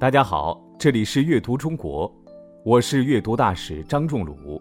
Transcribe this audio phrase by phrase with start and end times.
[0.00, 2.10] 大家好，这里是阅读中国，
[2.64, 4.58] 我是阅读大使张仲鲁。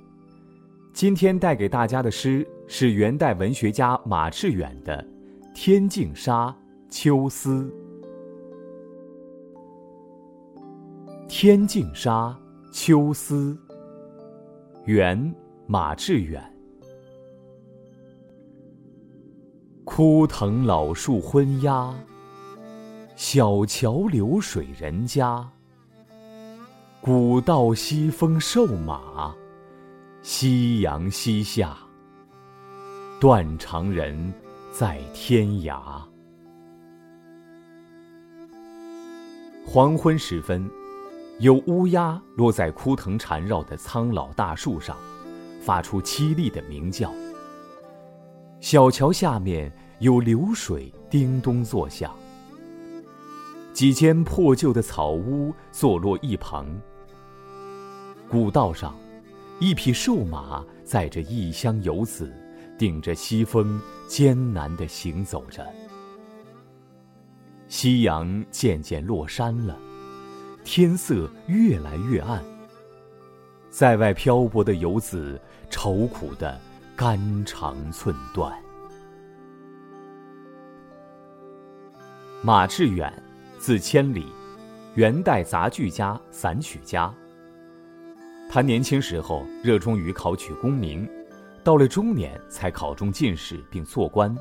[0.92, 5.02] 今天带给大家的诗是元代文学家马致远的
[5.56, 6.48] 《天净沙·
[6.90, 7.72] 秋思》。
[11.30, 12.38] 《天净沙·
[12.74, 13.58] 秋思》，
[14.92, 15.34] 元，
[15.68, 16.44] 马致远。
[19.86, 21.96] 枯藤老树昏鸦，
[23.22, 25.46] 小桥流水人家。
[27.02, 29.36] 古道西风瘦马，
[30.22, 31.78] 夕阳西下。
[33.20, 34.34] 断肠人
[34.72, 36.02] 在天涯。
[39.68, 40.72] 黄昏时分，
[41.40, 44.96] 有乌鸦落在枯藤缠绕的苍老大树上，
[45.62, 47.12] 发出凄厉的鸣叫。
[48.62, 52.16] 小桥下面有流水叮咚作响，
[53.80, 56.68] 几间破旧的草屋坐落一旁。
[58.28, 58.94] 古道上，
[59.58, 62.30] 一匹瘦马载着异乡游子，
[62.78, 65.66] 顶着西风艰难地行走着。
[67.70, 69.78] 夕阳渐渐落山了，
[70.66, 72.44] 天色越来越暗。
[73.70, 76.60] 在外漂泊的游子愁苦的。
[76.98, 78.54] 肝肠寸断。
[82.44, 83.10] 马致远，
[83.60, 84.28] 字千里，
[84.96, 87.14] 元代杂剧家、散曲家。
[88.50, 91.08] 他年轻时候热衷于考取功名，
[91.62, 94.34] 到了中年才考中进士并做官。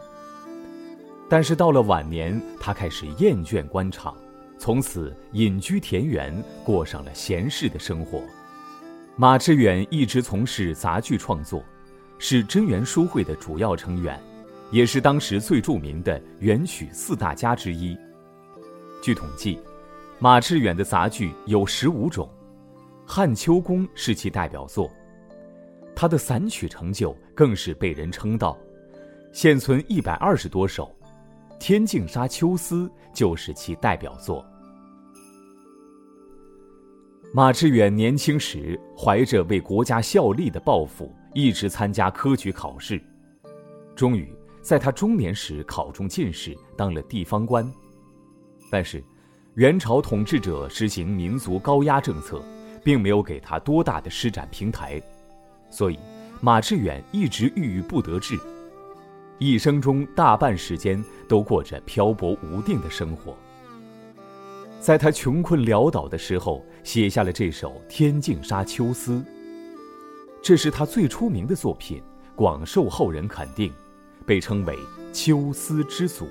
[1.28, 4.16] 但是到了晚年，他开始厌倦官场，
[4.56, 6.32] 从此隐居田园，
[6.64, 8.22] 过上了闲适的生活。
[9.16, 11.62] 马致远一直从事杂剧创作。
[12.20, 14.20] 是真元书会的主要成员，
[14.72, 17.96] 也是当时最著名的元曲四大家之一。
[19.08, 19.58] 据统计，
[20.18, 22.28] 马致远的杂剧有十五种，
[23.10, 24.86] 《汉秋宫》是其代表作。
[25.96, 28.54] 他的散曲成就更是被人称道，
[29.32, 30.94] 现存一百二十多首，
[31.58, 34.44] 《天净沙·秋思》就是其代表作。
[37.32, 41.10] 马致远年轻时怀着为国家效力的抱负。
[41.32, 43.02] 一直参加科举考试，
[43.96, 44.30] 终于
[44.60, 47.66] 在他中年时考中进士，当了地方官。
[48.70, 49.02] 但是，
[49.54, 52.42] 元朝统治者实行民族高压政策，
[52.84, 55.02] 并没有给他多大的施展平台，
[55.70, 55.98] 所以
[56.40, 58.38] 马致远一直郁郁不得志，
[59.38, 63.36] 一生中大半时间都过着漂泊无定的生活。
[64.80, 69.12] 在他穷困潦倒的时候，写下了这首《天净沙·秋思》。
[70.40, 72.00] 这是他最出名的作品，
[72.36, 73.72] 广受后人肯定，
[74.24, 74.78] 被称为
[75.12, 76.28] “秋思之祖”。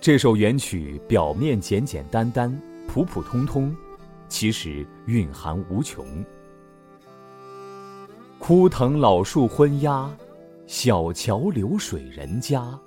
[0.00, 3.74] 这首元曲表面简简单单、普普通通，
[4.28, 6.06] 其实蕴含无穷。
[8.38, 10.08] 枯藤老树昏鸦，
[10.66, 12.78] 小桥流水人家，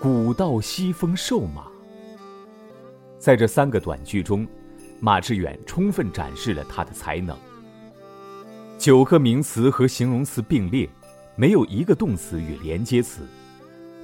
[0.00, 1.66] 古道西风瘦马。
[3.18, 4.46] 在这三个短句中。
[5.00, 7.36] 马致远充分展示了他的才能。
[8.78, 10.88] 九个名词和形容词并列，
[11.36, 13.26] 没有一个动词与连接词，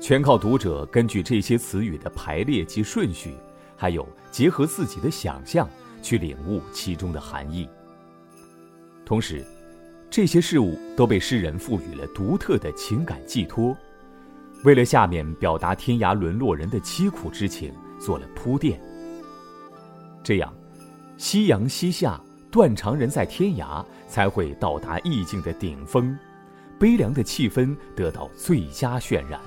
[0.01, 3.35] 全靠读者根据这些词语的排列及顺序，
[3.77, 5.69] 还有结合自己的想象
[6.03, 7.69] 去领悟其中的含义。
[9.05, 9.45] 同时，
[10.09, 13.77] 这些事物都被诗人赋予了独特的情感寄托，
[14.65, 18.81] 为了下面表达天涯沦落人的凄苦之情做了铺垫。
[20.23, 20.53] 这样。
[21.19, 22.19] 夕阳西下，
[22.51, 26.19] 断肠人在天涯，才会到达意境的顶峰，
[26.79, 29.39] 悲凉的气氛得到最佳渲染。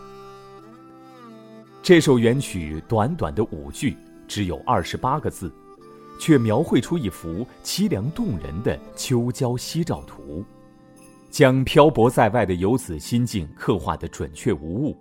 [1.83, 5.53] 这首元曲短短的五句，只有二十八个字，
[6.17, 10.45] 却描绘出一幅凄凉动人的秋郊夕照图，
[11.29, 14.97] 将漂泊在外的游子心境刻画的准确无误，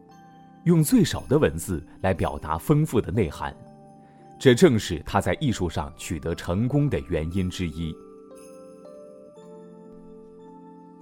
[0.65, 3.56] 用最少的文字来表达丰富的内涵。
[4.37, 7.93] 这正是他在艺术上取得成功的原因之一。《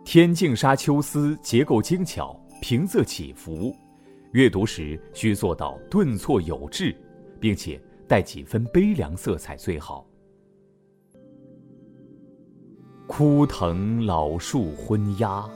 [0.04, 3.74] 天净沙·秋思》结构精巧，平仄起伏，
[4.32, 6.94] 阅读时需做到顿挫有致，
[7.40, 10.06] 并且带几分悲凉色彩最好。
[13.06, 15.48] 枯藤老树昏鸦，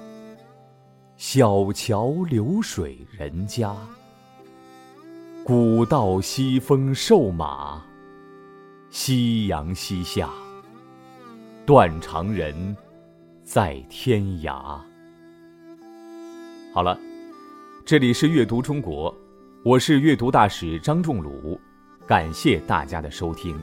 [1.17, 3.76] 小桥流水人家。
[5.44, 7.85] 古道西风瘦马，
[8.91, 10.31] 夕阳西下。
[11.65, 12.77] 断肠人
[13.44, 14.79] 在天涯。
[16.73, 16.99] 好了，
[17.87, 19.15] 这里是阅读中国，
[19.63, 21.61] 我是阅读大使张仲鲁。
[22.07, 23.61] 感谢大家的收听。